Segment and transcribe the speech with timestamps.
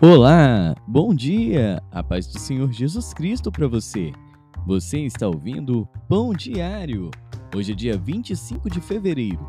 [0.00, 4.12] Olá, bom dia, a paz do Senhor Jesus Cristo para você.
[4.64, 7.10] Você está ouvindo Pão Diário.
[7.52, 9.44] Hoje é dia 25 de fevereiro.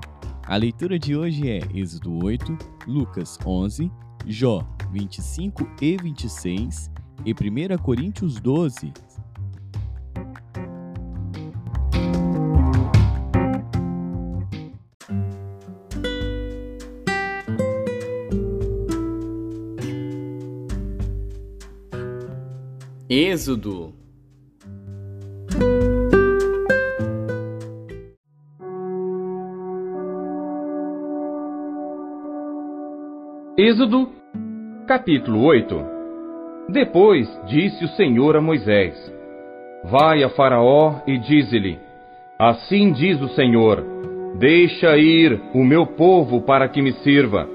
[0.48, 2.58] A leitura de hoje é Êxodo 8,
[2.88, 3.92] Lucas 11,
[4.26, 6.90] Jó 25 e 26
[7.24, 8.92] e 1 Coríntios 12.
[23.22, 23.94] Êxodo
[33.58, 34.08] Êxodo,
[34.88, 35.76] capítulo 8
[36.70, 38.96] Depois disse o Senhor a Moisés:
[39.84, 41.78] Vai a Faraó e dize-lhe:
[42.40, 43.84] Assim diz o Senhor:
[44.40, 47.50] Deixa ir o meu povo para que me sirva.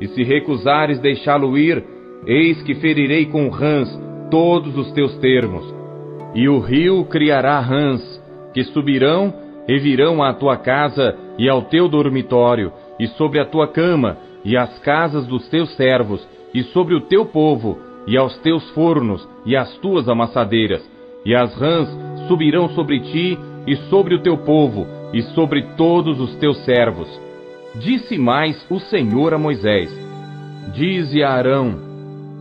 [0.00, 1.84] E se recusares deixá-lo ir,
[2.26, 5.64] eis que ferirei com rãs todos os teus termos.
[6.34, 8.02] E o rio criará rãs,
[8.52, 9.32] que subirão
[9.68, 14.56] e virão à tua casa e ao teu dormitório, e sobre a tua cama, e
[14.56, 19.56] às casas dos teus servos, e sobre o teu povo, e aos teus fornos, e
[19.56, 20.82] às tuas amassadeiras.
[21.24, 21.88] E as rãs
[22.28, 27.08] subirão sobre ti, e sobre o teu povo, e sobre todos os teus servos.
[27.74, 29.90] Disse mais o Senhor a Moisés:
[30.72, 31.85] Dize a Arão: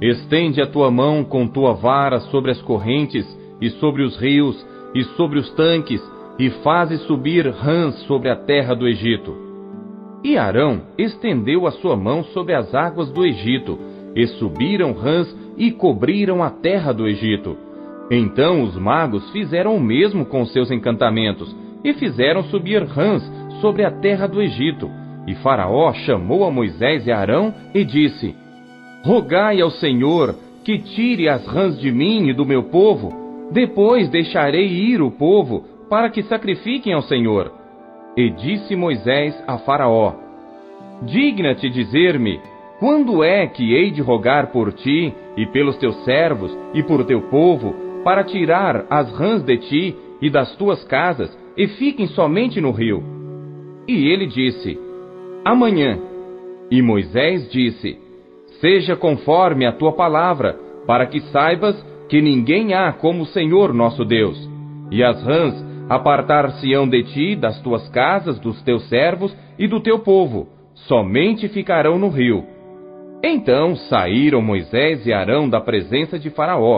[0.01, 3.25] Estende a tua mão com tua vara sobre as correntes,
[3.61, 6.01] e sobre os rios, e sobre os tanques,
[6.37, 9.33] e faze subir rãs sobre a terra do Egito.
[10.23, 13.79] E Arão estendeu a sua mão sobre as águas do Egito,
[14.15, 17.57] e subiram rãs e cobriram a terra do Egito.
[18.11, 23.23] Então os magos fizeram o mesmo com seus encantamentos, e fizeram subir rãs
[23.61, 24.89] sobre a terra do Egito.
[25.27, 28.35] E Faraó chamou a Moisés e Arão e disse:
[29.05, 33.13] Rogai ao Senhor que tire as rãs de mim e do meu povo,
[33.51, 37.51] depois deixarei ir o povo para que sacrifiquem ao Senhor.
[38.17, 40.15] E disse Moisés a Faraó:
[41.03, 42.39] Digna-te dizer-me,
[42.79, 47.21] quando é que hei de rogar por ti e pelos teus servos e por teu
[47.29, 52.71] povo, para tirar as rãs de ti e das tuas casas e fiquem somente no
[52.71, 53.03] rio?
[53.87, 54.79] E ele disse:
[55.45, 55.99] Amanhã.
[56.71, 58.03] E Moisés disse:
[58.59, 60.57] Seja conforme a tua palavra,
[60.87, 61.75] para que saibas
[62.09, 64.37] que ninguém há como o Senhor nosso Deus.
[64.91, 69.99] E as rãs apartar-se-ão de ti, das tuas casas, dos teus servos e do teu
[69.99, 70.47] povo,
[70.87, 72.43] somente ficarão no rio.
[73.23, 76.77] Então saíram Moisés e Arão da presença de Faraó,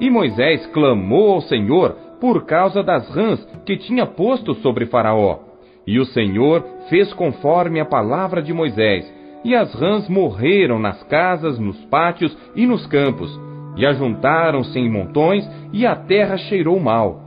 [0.00, 5.38] e Moisés clamou ao Senhor por causa das rãs que tinha posto sobre Faraó.
[5.86, 9.10] E o Senhor fez conforme a palavra de Moisés,
[9.44, 13.30] e as rãs morreram nas casas, nos pátios e nos campos,
[13.76, 17.20] e ajuntaram-se em montões, e a terra cheirou mal.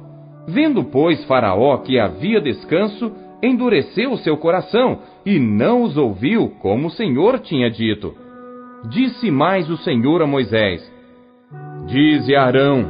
[0.48, 3.12] Vendo, pois, Faraó que havia descanso,
[3.42, 8.14] endureceu o seu coração, e não os ouviu, como o Senhor tinha dito.
[8.90, 10.81] Disse mais o Senhor a Moisés:
[11.86, 12.86] Dize a Arão: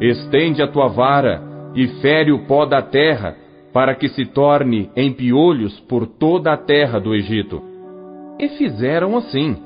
[0.00, 1.42] Estende a tua vara,
[1.74, 3.36] e fere o pó da terra,
[3.72, 7.62] para que se torne em piolhos por toda a terra do Egito.
[8.38, 9.56] E fizeram assim.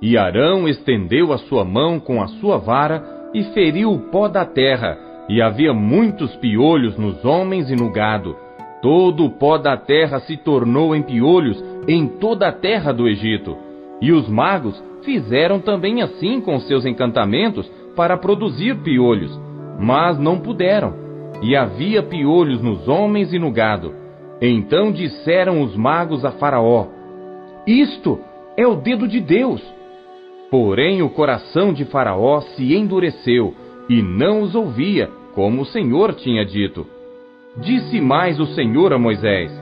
[0.00, 3.02] E Arão estendeu a sua mão com a sua vara
[3.34, 4.96] e feriu o pó da terra,
[5.28, 8.36] e havia muitos piolhos nos homens e no gado.
[8.80, 13.56] Todo o pó da terra se tornou em piolhos em toda a terra do Egito.
[14.00, 19.36] E os magos fizeram também assim com seus encantamentos para produzir piolhos,
[19.80, 20.94] mas não puderam.
[21.42, 23.92] E havia piolhos nos homens e no gado.
[24.40, 26.86] Então disseram os magos a Faraó:
[27.68, 28.18] isto
[28.56, 29.62] é o dedo de Deus.
[30.50, 33.54] Porém, o coração de Faraó se endureceu
[33.88, 36.86] e não os ouvia, como o Senhor tinha dito.
[37.58, 39.52] Disse mais o Senhor a Moisés: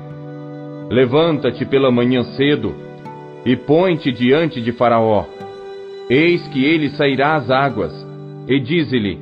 [0.88, 2.74] Levanta-te pela manhã cedo
[3.44, 5.24] e põe-te diante de Faraó.
[6.08, 7.92] Eis que ele sairá às águas,
[8.46, 9.18] e dize-lhe: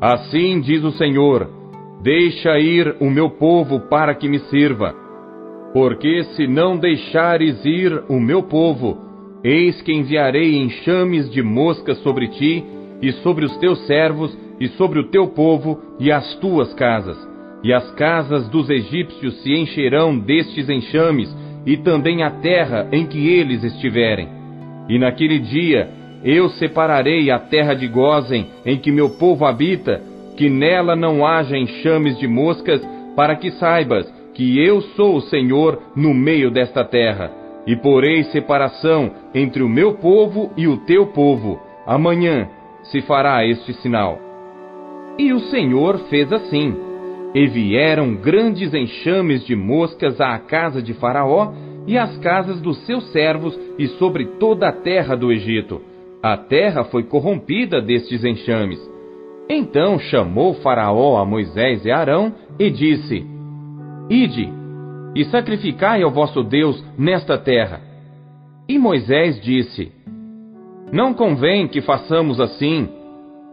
[0.00, 1.48] Assim diz o Senhor:
[2.02, 5.07] Deixa ir o meu povo para que me sirva.
[5.72, 8.96] Porque se não deixares ir o meu povo,
[9.44, 12.64] eis que enviarei enxames de moscas sobre ti,
[13.00, 17.16] e sobre os teus servos, e sobre o teu povo, e as tuas casas.
[17.62, 21.34] E as casas dos egípcios se encherão destes enxames,
[21.66, 24.28] e também a terra em que eles estiverem.
[24.88, 25.88] E naquele dia
[26.24, 30.00] eu separarei a terra de Gozen, em que meu povo habita,
[30.36, 32.80] que nela não haja enxames de moscas,
[33.14, 37.28] para que saibas que eu sou o Senhor no meio desta terra,
[37.66, 42.48] e porei separação entre o meu povo e o teu povo, amanhã
[42.84, 44.16] se fará este sinal.
[45.18, 46.72] E o Senhor fez assim.
[47.34, 51.52] E vieram grandes enxames de moscas à casa de Faraó
[51.84, 55.80] e às casas dos seus servos e sobre toda a terra do Egito.
[56.22, 58.78] A terra foi corrompida destes enxames.
[59.50, 63.37] Então chamou Faraó a Moisés e Arão e disse:
[64.10, 64.48] Ide
[65.14, 67.80] e sacrificai ao vosso Deus nesta terra.
[68.68, 69.92] E Moisés disse:
[70.92, 72.88] Não convém que façamos assim,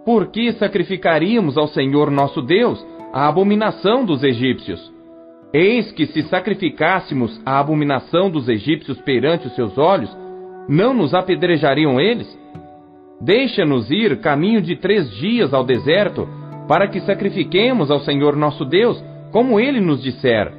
[0.05, 4.93] por que sacrificaríamos ao Senhor nosso Deus a abominação dos egípcios?
[5.53, 10.15] Eis que se sacrificássemos a abominação dos egípcios perante os seus olhos,
[10.67, 12.27] não nos apedrejariam eles?
[13.21, 16.27] Deixa-nos ir caminho de três dias ao deserto,
[16.67, 19.01] para que sacrifiquemos ao Senhor nosso Deus,
[19.35, 20.49] como ele nos disser.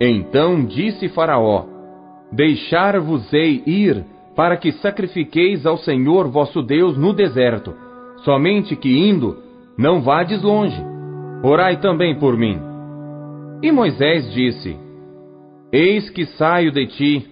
[0.00, 1.66] Então disse Faraó:
[2.32, 4.04] Deixar-vos-ei ir,
[4.34, 7.72] para que sacrifiqueis ao Senhor vosso Deus no deserto
[8.24, 9.36] Somente que indo,
[9.78, 10.80] não vades longe.
[11.44, 12.58] Orai também por mim.
[13.62, 14.76] E Moisés disse:
[15.72, 17.30] Eis que saio de ti,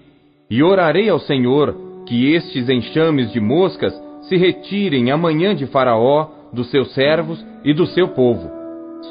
[0.48, 1.74] e orarei ao Senhor
[2.06, 3.92] que estes enxames de moscas
[4.28, 8.59] se retirem amanhã de Faraó, dos seus servos e do seu povo.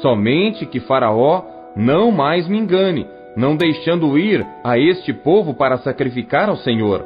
[0.00, 1.42] Somente que Faraó
[1.76, 3.06] não mais me engane,
[3.36, 7.04] não deixando ir a este povo para sacrificar ao Senhor.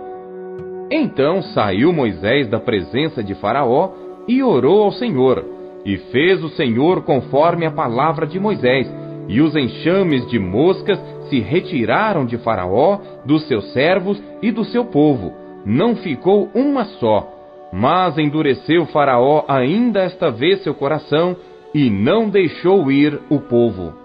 [0.90, 3.90] Então saiu Moisés da presença de Faraó
[4.28, 5.44] e orou ao Senhor.
[5.84, 8.90] E fez o Senhor conforme a palavra de Moisés,
[9.28, 10.98] e os enxames de moscas
[11.28, 15.32] se retiraram de Faraó, dos seus servos e do seu povo.
[15.64, 17.31] Não ficou uma só.
[17.72, 21.36] Mas endureceu Faraó ainda esta vez seu coração,
[21.74, 24.03] e não deixou ir o povo.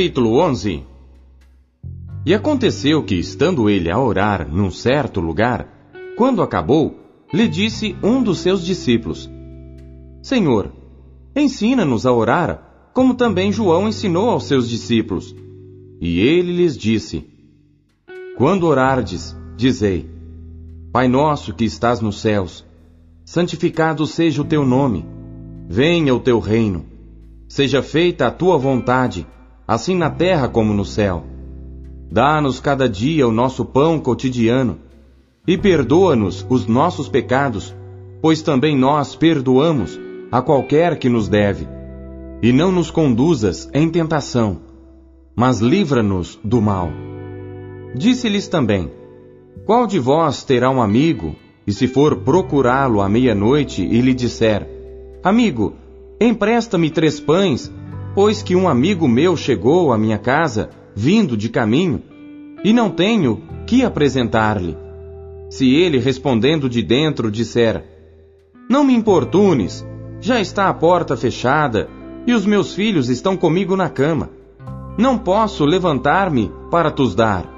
[0.00, 0.82] Capítulo 11
[2.24, 6.98] E aconteceu que, estando ele a orar num certo lugar, quando acabou,
[7.30, 9.30] lhe disse um dos seus discípulos:
[10.22, 10.72] Senhor,
[11.36, 15.36] ensina-nos a orar, como também João ensinou aos seus discípulos.
[16.00, 17.26] E ele lhes disse:
[18.38, 20.08] Quando orardes, dizei:
[20.90, 22.64] Pai nosso que estás nos céus,
[23.22, 25.04] santificado seja o teu nome,
[25.68, 26.86] venha o teu reino,
[27.46, 29.26] seja feita a tua vontade,
[29.70, 31.24] assim na terra como no céu.
[32.10, 34.78] Dá-nos cada dia o nosso pão cotidiano,
[35.46, 37.74] e perdoa-nos os nossos pecados,
[38.20, 39.98] pois também nós perdoamos
[40.30, 41.68] a qualquer que nos deve.
[42.42, 44.70] E não nos conduzas em tentação
[45.40, 46.90] mas livra-nos do mal.
[47.94, 48.90] Disse-lhes também:
[49.64, 51.34] Qual de vós terá um amigo,
[51.66, 54.68] e se for procurá-lo à meia-noite e lhe disser:
[55.24, 55.72] Amigo,
[56.20, 57.72] empresta-me três pães,
[58.14, 62.02] pois que um amigo meu chegou à minha casa, vindo de caminho,
[62.64, 64.76] e não tenho que apresentar-lhe.
[65.48, 67.84] Se ele, respondendo de dentro, disser:
[68.68, 69.86] Não me importunes,
[70.20, 71.88] já está a porta fechada,
[72.26, 74.30] e os meus filhos estão comigo na cama
[75.00, 77.50] não posso levantar-me para tos dar.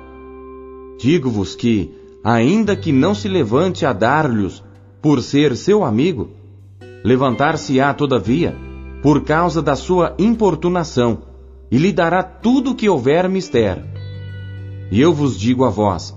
[0.99, 1.92] Digo-vos que,
[2.23, 4.62] ainda que não se levante a dar-lhes
[5.00, 6.30] por ser seu amigo,
[7.02, 8.56] levantar-se-á todavia
[9.02, 11.23] por causa da sua importunação,
[11.71, 13.85] e lhe dará tudo o que houver mister.
[14.90, 16.16] E eu vos digo a vós: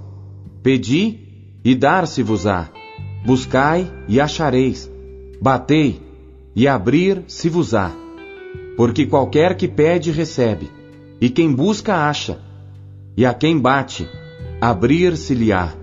[0.62, 1.20] pedi
[1.64, 2.70] e dar-se-vos-á,
[3.26, 4.92] buscai e achareis,
[5.42, 6.00] batei
[6.56, 7.92] e abrir-se-vos-á.
[8.78, 10.70] Porque qualquer que pede recebe,
[11.20, 12.40] e quem busca, acha.
[13.18, 14.08] E a quem bate,
[14.60, 15.74] abrir-se-lhe-á.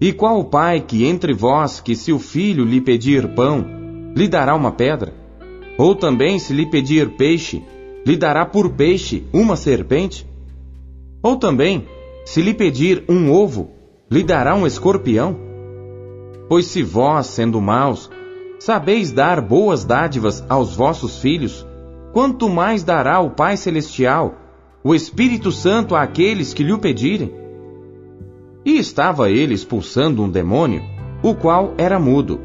[0.00, 3.64] E qual o pai que entre vós, que se o filho lhe pedir pão,
[4.16, 5.23] lhe dará uma pedra?
[5.76, 7.62] Ou também, se lhe pedir peixe,
[8.06, 10.26] lhe dará por peixe uma serpente?
[11.22, 11.86] Ou também,
[12.24, 13.70] se lhe pedir um ovo,
[14.10, 15.36] lhe dará um escorpião?
[16.48, 18.10] Pois se vós, sendo maus,
[18.58, 21.66] sabeis dar boas dádivas aos vossos filhos,
[22.12, 24.34] quanto mais dará o Pai Celestial,
[24.84, 27.32] o Espírito Santo àqueles que lhe pedirem?
[28.64, 30.82] E estava ele expulsando um demônio,
[31.22, 32.40] o qual era mudo.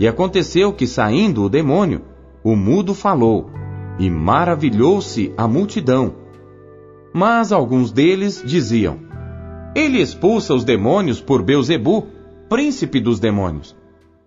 [0.00, 2.02] E aconteceu que, saindo o demônio,
[2.44, 3.50] o mudo falou,
[3.98, 6.14] e maravilhou-se a multidão.
[7.12, 8.98] Mas alguns deles diziam:
[9.74, 12.06] Ele expulsa os demônios por Beuzebu,
[12.48, 13.76] príncipe dos demônios.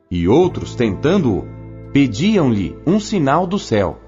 [0.10, 1.46] E outros, tentando-o,
[1.92, 4.00] pediam-lhe um sinal do céu.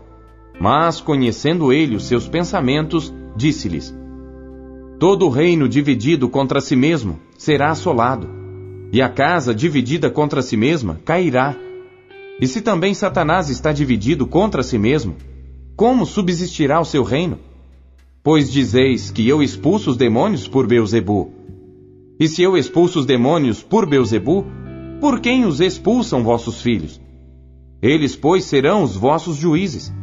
[0.59, 3.95] Mas, conhecendo ele os seus pensamentos, disse-lhes:
[4.99, 8.27] Todo reino dividido contra si mesmo será assolado,
[8.91, 11.55] e a casa dividida contra si mesma cairá.
[12.39, 15.15] E se também Satanás está dividido contra si mesmo,
[15.75, 17.39] como subsistirá o seu reino?
[18.23, 21.31] Pois dizeis que eu expulso os demônios por Beuzebu.
[22.19, 24.45] E se eu expulso os demônios por Beuzebu,
[24.99, 26.99] por quem os expulsam vossos filhos?
[27.81, 29.93] Eles, pois, serão os vossos juízes.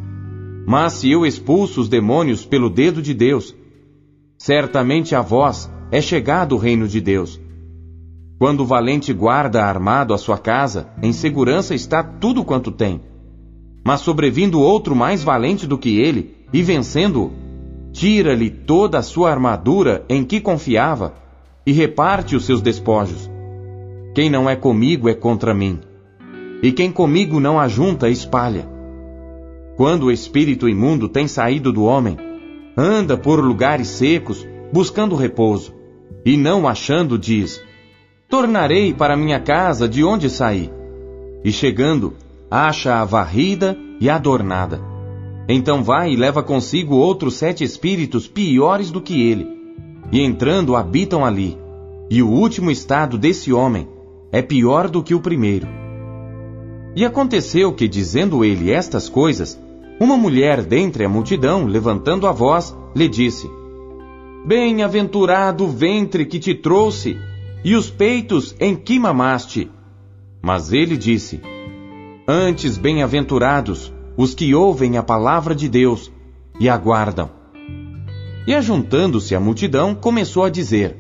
[0.67, 3.55] Mas se eu expulso os demônios pelo dedo de Deus,
[4.39, 7.41] certamente a vós é chegado o reino de Deus.
[8.39, 13.01] Quando o valente guarda armado a sua casa, em segurança está tudo quanto tem.
[13.85, 17.33] Mas sobrevindo outro mais valente do que ele, e vencendo-o,
[17.93, 21.15] tira-lhe toda a sua armadura em que confiava,
[21.67, 23.31] e reparte os seus despojos.
[24.15, 25.81] Quem não é comigo é contra mim,
[26.63, 28.69] e quem comigo não ajunta espalha.
[29.77, 32.17] Quando o espírito imundo tem saído do homem,
[32.77, 35.75] anda por lugares secos, buscando repouso,
[36.25, 37.63] e não achando, diz:
[38.35, 40.69] Tornarei para minha casa de onde saí.
[41.45, 42.15] E chegando,
[42.51, 44.81] acha-a varrida e adornada.
[45.49, 49.47] Então vai e leva consigo outros sete espíritos piores do que ele,
[50.11, 51.57] e entrando habitam ali.
[52.11, 53.87] E o último estado desse homem
[54.33, 55.69] é pior do que o primeiro.
[56.97, 59.57] E aconteceu que, dizendo ele estas coisas,
[60.01, 63.49] uma mulher dentre a multidão, levantando a voz, lhe disse:
[64.45, 67.17] Bem-aventurado o ventre que te trouxe,
[67.65, 69.71] e os peitos em que mamaste.
[70.43, 71.41] Mas ele disse:
[72.29, 76.13] Antes bem-aventurados os que ouvem a palavra de Deus
[76.61, 77.31] e aguardam.
[78.47, 80.97] E ajuntando-se a multidão, começou a dizer: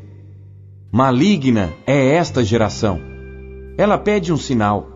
[0.90, 2.98] Maligna é esta geração.
[3.76, 4.88] Ela pede um sinal,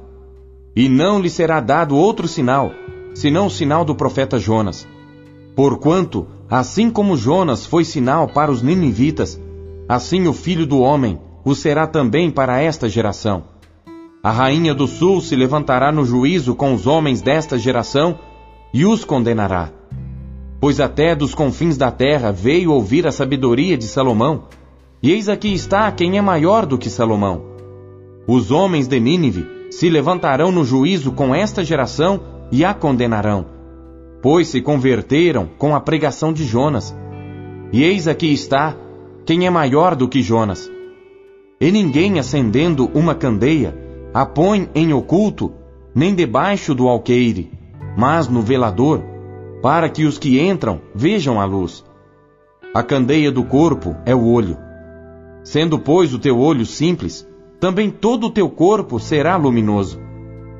[0.74, 2.72] e não lhe será dado outro sinal
[3.14, 4.86] senão o sinal do profeta Jonas.
[5.56, 9.40] Porquanto, assim como Jonas foi sinal para os ninivitas,
[9.88, 13.44] assim o filho do homem o será também para esta geração.
[14.22, 18.18] A rainha do sul se levantará no juízo com os homens desta geração
[18.74, 19.70] e os condenará.
[20.60, 24.44] Pois até dos confins da terra veio ouvir a sabedoria de Salomão,
[25.02, 27.42] e eis aqui está quem é maior do que Salomão.
[28.26, 32.20] Os homens de Nínive se levantarão no juízo com esta geração
[32.52, 33.46] e a condenarão,
[34.20, 36.94] pois se converteram com a pregação de Jonas.
[37.72, 38.76] E eis aqui está
[39.24, 40.70] quem é maior do que Jonas.
[41.60, 43.76] E ninguém acendendo uma candeia
[44.14, 45.52] a põe em oculto,
[45.94, 47.50] nem debaixo do alqueire,
[47.96, 49.02] mas no velador,
[49.60, 51.84] para que os que entram vejam a luz.
[52.72, 54.56] A candeia do corpo é o olho.
[55.42, 57.26] Sendo, pois, o teu olho simples,
[57.58, 59.98] também todo o teu corpo será luminoso.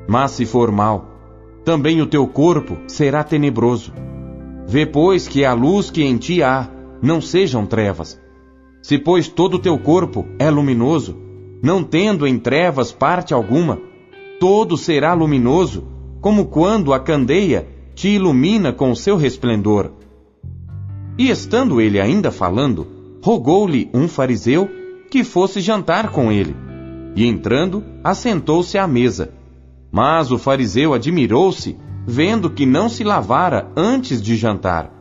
[0.07, 1.05] Mas se for mal,
[1.63, 3.93] também o teu corpo será tenebroso.
[4.67, 6.67] Vê, pois, que a luz que em ti há
[7.01, 8.19] não sejam trevas.
[8.89, 11.15] Se, pois, todo o teu corpo é luminoso,
[11.61, 13.79] não tendo em trevas parte alguma,
[14.39, 15.83] todo será luminoso,
[16.19, 19.91] como quando a candeia te ilumina com seu resplendor.
[21.19, 22.87] E estando ele ainda falando,
[23.21, 24.67] rogou-lhe um fariseu
[25.11, 26.55] que fosse jantar com ele.
[27.15, 29.31] E entrando, assentou-se à mesa.
[29.91, 31.77] Mas o fariseu admirou-se,
[32.07, 34.91] vendo que não se lavara antes de jantar.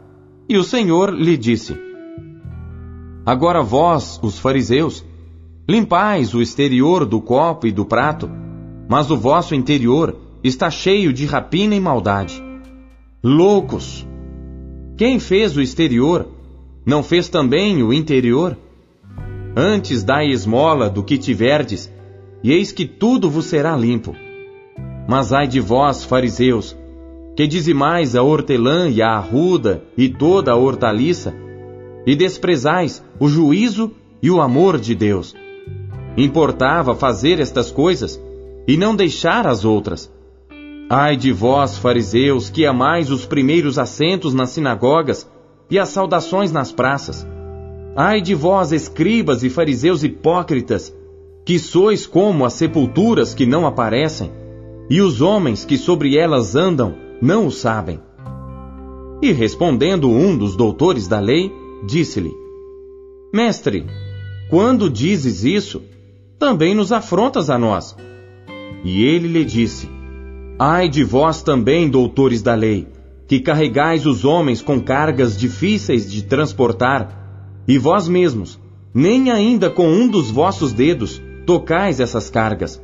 [0.47, 1.88] E o Senhor lhe disse:
[3.29, 5.05] Agora vós, os fariseus,
[5.69, 8.27] limpais o exterior do copo e do prato,
[8.89, 12.43] mas o vosso interior está cheio de rapina e maldade.
[13.23, 14.09] Loucos!
[14.97, 16.27] Quem fez o exterior,
[16.87, 18.57] não fez também o interior?
[19.55, 21.93] Antes dai esmola do que tiverdes,
[22.43, 24.17] e eis que tudo vos será limpo.
[25.07, 26.75] Mas ai de vós, fariseus,
[27.37, 31.35] que dizimais a hortelã e a arruda e toda a hortaliça,
[32.09, 35.37] e desprezais o juízo e o amor de Deus.
[36.17, 38.19] Importava fazer estas coisas
[38.67, 40.11] e não deixar as outras.
[40.89, 45.31] Ai de vós, fariseus, que amais os primeiros assentos nas sinagogas
[45.71, 47.27] e as saudações nas praças.
[47.95, 50.91] Ai de vós, escribas e fariseus hipócritas,
[51.45, 54.33] que sois como as sepulturas que não aparecem,
[54.89, 58.01] e os homens que sobre elas andam não o sabem.
[59.21, 61.53] E respondendo um dos doutores da lei,
[61.87, 62.33] disse-lhe:
[63.33, 63.87] Mestre,
[64.49, 65.83] quando dizes isso,
[66.39, 67.97] também nos afrontas a nós.
[68.85, 69.89] E ele lhe disse:
[70.59, 72.89] Ai de vós também, doutores da lei,
[73.27, 78.59] que carregais os homens com cargas difíceis de transportar, e vós mesmos,
[78.95, 82.81] nem ainda com um dos vossos dedos, tocais essas cargas.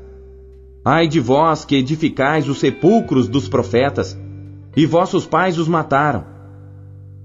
[0.85, 4.19] Ai de vós que edificais os sepulcros dos profetas,
[4.77, 6.34] e vossos pais os mataram.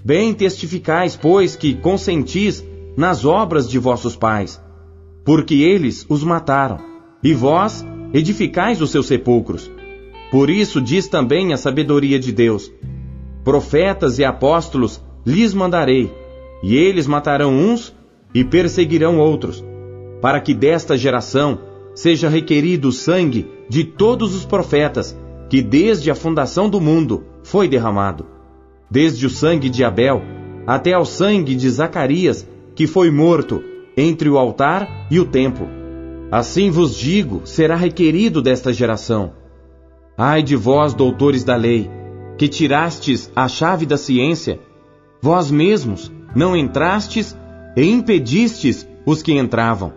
[0.03, 2.63] Bem testificais, pois, que consentis
[2.95, 4.61] nas obras de vossos pais,
[5.25, 6.79] porque eles os mataram,
[7.23, 9.69] e vós edificais os seus sepulcros.
[10.31, 12.71] Por isso diz também a sabedoria de Deus:
[13.43, 16.11] Profetas e apóstolos lhes mandarei,
[16.63, 17.93] e eles matarão uns
[18.33, 19.63] e perseguirão outros,
[20.21, 21.59] para que desta geração
[21.93, 25.17] seja requerido o sangue de todos os profetas
[25.49, 28.25] que desde a fundação do mundo foi derramado,
[28.89, 30.21] desde o sangue de Abel
[30.65, 33.63] até ao sangue de Zacarias, que foi morto
[33.97, 35.67] entre o altar e o templo.
[36.31, 39.33] Assim vos digo, será requerido desta geração.
[40.17, 41.89] Ai de vós, doutores da lei,
[42.37, 44.59] que tirastes a chave da ciência,
[45.21, 47.35] vós mesmos não entrastes
[47.75, 49.93] e impedistes os que entravam.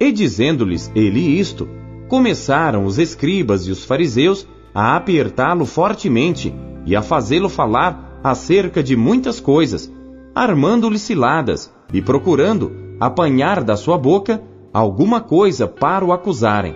[0.00, 1.68] E dizendo-lhes ele isto,
[2.08, 6.52] começaram os escribas e os fariseus a apertá-lo fortemente
[6.86, 9.90] e a fazê-lo falar acerca de muitas coisas,
[10.34, 16.74] armando-lhe ciladas e procurando apanhar da sua boca alguma coisa para o acusarem.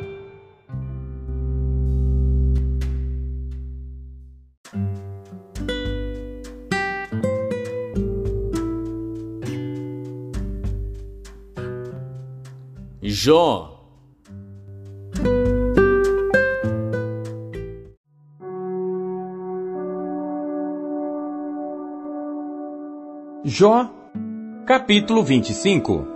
[13.01, 13.78] Jó
[23.59, 23.91] Jó,
[24.65, 26.07] capítulo 25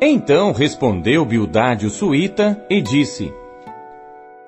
[0.00, 3.30] Então respondeu Bildade o suíta e disse: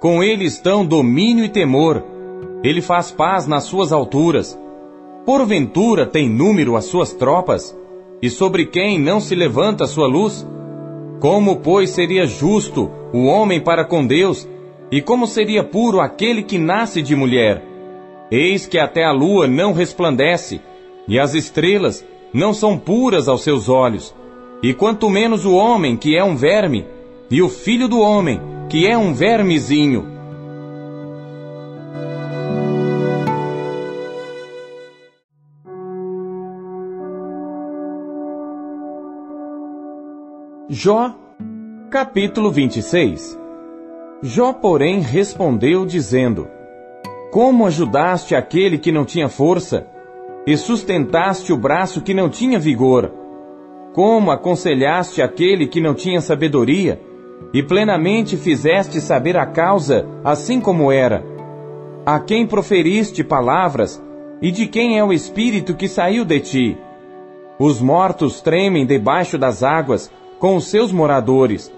[0.00, 2.02] Com ele estão domínio e temor,
[2.64, 4.58] ele faz paz nas suas alturas.
[5.26, 7.78] Porventura tem número as suas tropas,
[8.22, 10.48] e sobre quem não se levanta a sua luz?
[11.20, 14.48] Como, pois, seria justo o homem para com Deus,
[14.90, 17.62] e como seria puro aquele que nasce de mulher?
[18.30, 20.62] Eis que até a lua não resplandece,
[21.08, 24.14] e as estrelas não são puras aos seus olhos,
[24.62, 26.86] e quanto menos o homem, que é um verme,
[27.30, 30.16] e o filho do homem, que é um vermezinho.
[40.68, 41.14] Jó,
[41.90, 43.38] capítulo 26
[44.22, 46.48] Jó, porém, respondeu, dizendo:
[47.30, 49.86] Como ajudaste aquele que não tinha força?
[50.46, 53.12] E sustentaste o braço que não tinha vigor?
[53.92, 57.00] Como aconselhaste aquele que não tinha sabedoria,
[57.52, 61.24] e plenamente fizeste saber a causa, assim como era?
[62.04, 64.02] A quem proferiste palavras,
[64.40, 66.78] e de quem é o espírito que saiu de ti?
[67.58, 71.72] Os mortos tremem debaixo das águas, com os seus moradores.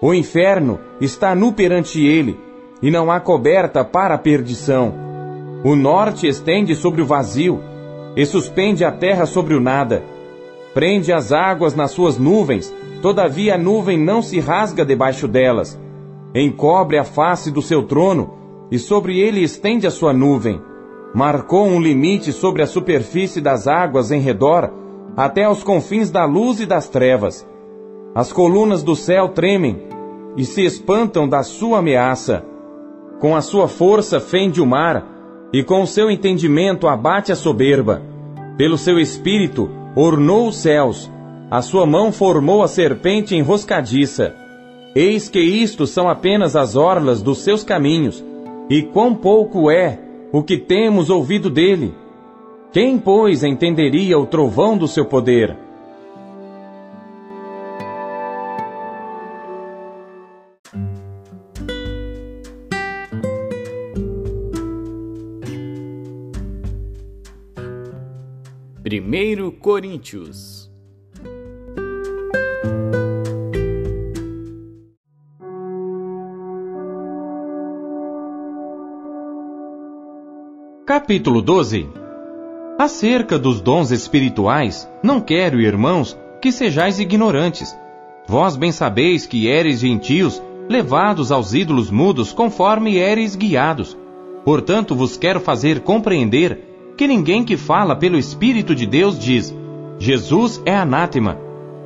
[0.00, 2.38] O inferno está nu perante ele,
[2.82, 4.94] e não há coberta para a perdição.
[5.64, 7.71] O norte estende sobre o vazio,
[8.16, 10.02] e suspende a terra sobre o nada.
[10.74, 15.78] Prende as águas nas suas nuvens, todavia a nuvem não se rasga debaixo delas.
[16.34, 18.34] Encobre a face do seu trono,
[18.70, 20.60] e sobre ele estende a sua nuvem.
[21.14, 24.72] Marcou um limite sobre a superfície das águas em redor,
[25.14, 27.46] até aos confins da luz e das trevas.
[28.14, 29.82] As colunas do céu tremem
[30.36, 32.44] e se espantam da sua ameaça.
[33.20, 35.11] Com a sua força fende o mar,
[35.52, 38.02] e com seu entendimento abate a soberba.
[38.56, 41.10] Pelo seu espírito ornou os céus,
[41.50, 44.34] a sua mão formou a serpente enroscadiça.
[44.94, 48.24] Eis que isto são apenas as orlas dos seus caminhos,
[48.70, 49.98] e quão pouco é
[50.32, 51.94] o que temos ouvido dele.
[52.72, 55.56] Quem, pois, entenderia o trovão do seu poder?
[69.12, 70.72] Primeiro Coríntios
[80.86, 81.90] Capítulo 12
[82.78, 87.76] Acerca dos dons espirituais, não quero, irmãos, que sejais ignorantes.
[88.26, 93.94] Vós bem sabeis que éreis gentios, levados aos ídolos mudos, conforme éreis guiados.
[94.42, 96.71] Portanto, vos quero fazer compreender
[97.02, 99.52] que ninguém que fala pelo Espírito de Deus diz:
[99.98, 101.36] Jesus é anátema.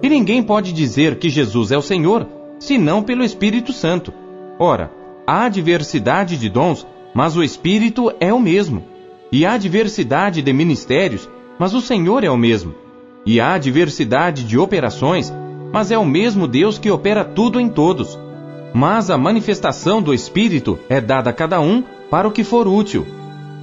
[0.02, 2.26] E ninguém pode dizer que Jesus é o Senhor,
[2.58, 4.12] senão pelo Espírito Santo.
[4.58, 4.90] Ora,
[5.26, 8.84] há diversidade de dons, mas o Espírito é o mesmo.
[9.32, 11.26] E há diversidade de ministérios,
[11.58, 12.74] mas o Senhor é o mesmo.
[13.24, 15.32] E há diversidade de operações,
[15.72, 18.18] mas é o mesmo Deus que opera tudo em todos.
[18.74, 23.06] Mas a manifestação do Espírito é dada a cada um para o que for útil.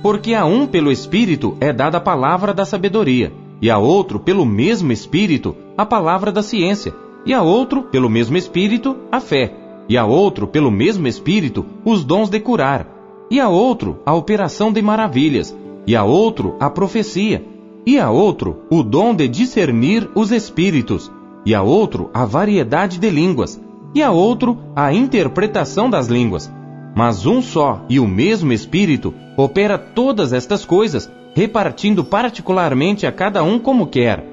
[0.03, 4.45] Porque a um pelo Espírito é dada a palavra da sabedoria, e a outro pelo
[4.45, 6.93] mesmo Espírito a palavra da ciência,
[7.25, 9.53] e a outro pelo mesmo Espírito a fé,
[9.87, 12.85] e a outro pelo mesmo Espírito os dons de curar,
[13.31, 15.55] e a outro a operação de maravilhas,
[15.87, 17.45] e a outro a profecia,
[17.85, 21.09] e a outro o dom de discernir os espíritos,
[21.45, 23.57] e a outro a variedade de línguas,
[23.95, 26.51] e a outro a interpretação das línguas.
[26.95, 33.43] Mas um só e o mesmo Espírito opera todas estas coisas, repartindo particularmente a cada
[33.43, 34.23] um como quer.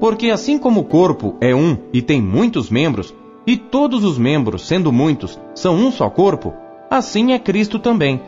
[0.00, 3.14] Porque assim como o corpo é um e tem muitos membros,
[3.46, 6.54] e todos os membros, sendo muitos, são um só corpo,
[6.90, 8.20] assim é Cristo também.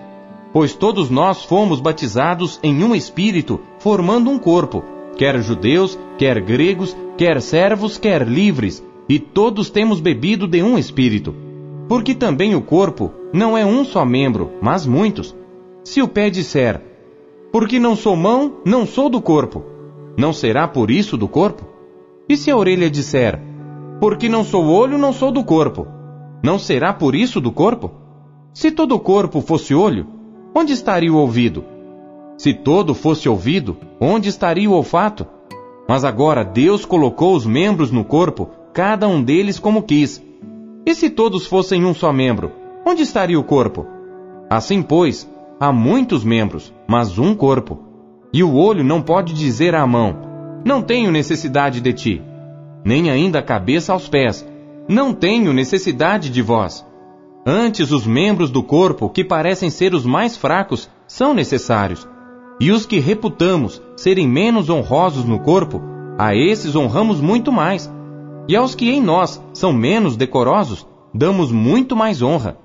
[0.53, 4.83] Pois todos nós fomos batizados em um Espírito, formando um corpo,
[5.17, 11.35] quer judeus, quer gregos, quer servos, quer livres, e todos temos bebido de um Espírito.
[11.89, 15.35] Porque também o corpo não é um só membro, mas muitos.
[15.85, 16.83] Se o pé disser,
[17.53, 19.65] porque não sou mão, não sou do corpo,
[20.17, 21.65] não será por isso do corpo?
[22.29, 23.41] E se a orelha disser,
[24.01, 25.87] porque não sou olho, não sou do corpo,
[26.43, 27.91] não será por isso do corpo?
[28.53, 30.07] Se todo o corpo fosse olho,
[30.55, 31.65] onde estaria o ouvido?
[32.37, 35.27] Se todo fosse ouvido, onde estaria o olfato?
[35.89, 40.25] Mas agora Deus colocou os membros no corpo, cada um deles como quis.
[40.87, 42.53] E se todos fossem um só membro,
[42.85, 43.87] onde estaria o corpo?
[44.49, 47.79] Assim, pois, há muitos membros, mas um corpo.
[48.33, 50.17] E o olho não pode dizer à mão:
[50.65, 52.23] Não tenho necessidade de ti,
[52.85, 54.47] nem ainda a cabeça aos pés:
[54.89, 56.87] Não tenho necessidade de vós.
[57.47, 62.07] Antes, os membros do corpo, que parecem ser os mais fracos, são necessários.
[62.61, 65.81] E os que reputamos serem menos honrosos no corpo,
[66.19, 67.91] a esses honramos muito mais.
[68.47, 72.59] E aos que em nós são menos decorosos, damos muito mais honra.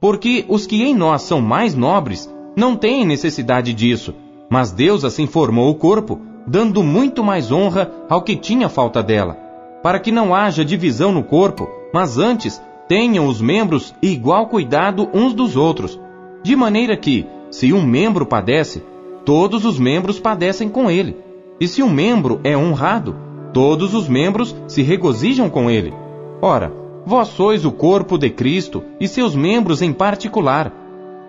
[0.00, 4.14] Porque os que em nós são mais nobres não têm necessidade disso,
[4.48, 9.34] mas Deus assim formou o corpo, dando muito mais honra ao que tinha falta dela,
[9.82, 15.34] para que não haja divisão no corpo, mas antes tenham os membros igual cuidado uns
[15.34, 16.00] dos outros,
[16.42, 18.82] de maneira que, se um membro padece,
[19.24, 21.16] todos os membros padecem com ele.
[21.60, 23.14] E se um membro é honrado,
[23.52, 25.92] todos os membros se regozijam com ele.
[26.40, 26.72] Ora,
[27.04, 30.72] vós sois o corpo de Cristo e seus membros em particular.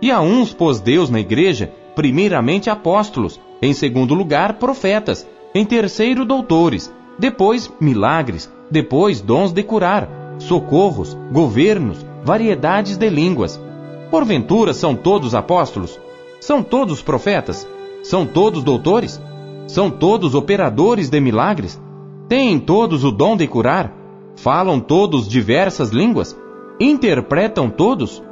[0.01, 6.25] E a uns pôs Deus na igreja, primeiramente apóstolos, em segundo lugar profetas, em terceiro
[6.25, 13.61] doutores, depois milagres, depois dons de curar socorros, governos, variedades de línguas.
[14.09, 15.99] Porventura são todos apóstolos?
[16.39, 17.67] São todos profetas?
[18.03, 19.21] São todos doutores?
[19.67, 21.79] São todos operadores de milagres?
[22.27, 23.93] Têm todos o dom de curar?
[24.41, 26.35] Falam todos diversas línguas?
[26.79, 28.23] Interpretam todos?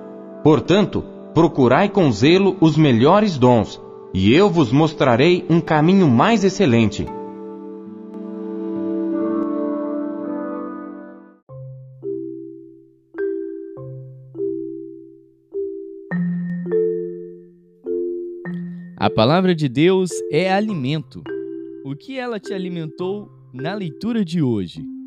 [0.43, 1.03] Portanto,
[1.35, 3.79] procurai com zelo os melhores dons,
[4.11, 7.05] e eu vos mostrarei um caminho mais excelente.
[18.97, 21.21] A palavra de Deus é alimento.
[21.85, 24.98] O que ela te alimentou na leitura de hoje?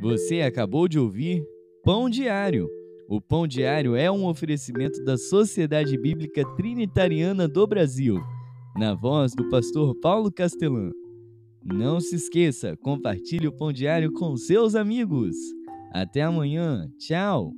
[0.00, 1.44] Você acabou de ouvir
[1.82, 2.68] Pão Diário.
[3.08, 8.20] O Pão Diário é um oferecimento da Sociedade Bíblica Trinitariana do Brasil,
[8.76, 10.92] na voz do pastor Paulo Castelã.
[11.64, 15.34] Não se esqueça, compartilhe o Pão Diário com seus amigos.
[15.92, 16.88] Até amanhã.
[16.98, 17.52] Tchau.